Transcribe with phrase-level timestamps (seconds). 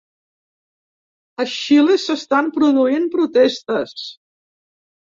[1.43, 3.97] A Xile s'estan produint protestes